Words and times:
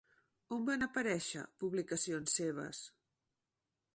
On 0.55 0.63
van 0.69 0.85
aparèixer 0.85 1.43
publicacions 1.65 2.35
seves? 2.41 2.83